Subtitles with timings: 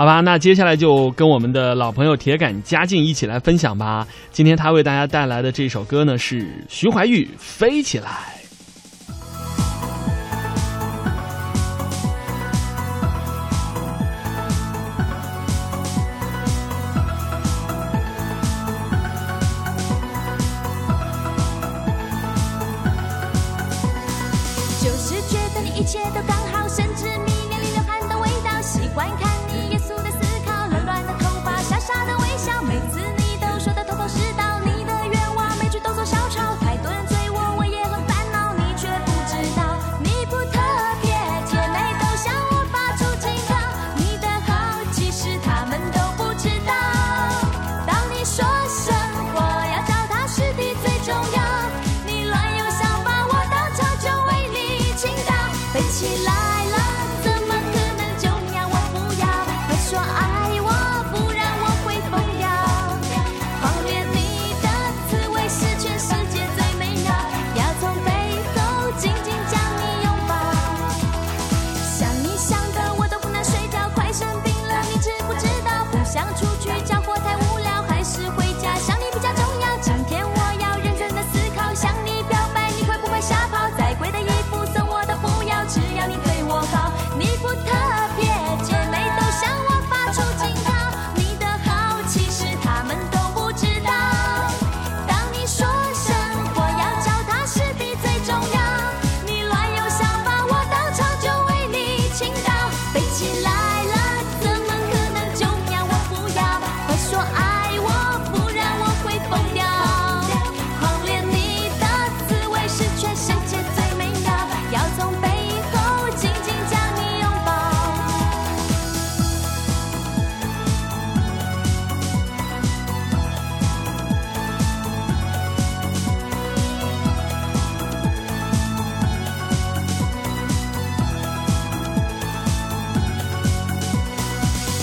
[0.00, 4.08] 好吧，那接下来就跟我们的老朋友铁杆嘉靖一起来分享吧。
[4.30, 8.08] 今天他为大家带来的这首歌呢，是徐怀钰《飞起来》。
[24.82, 27.49] 就是觉得你一切都刚好，甚至迷。
[56.00, 56.39] 起来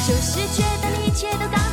[0.07, 1.66] 就是觉得一切都刚。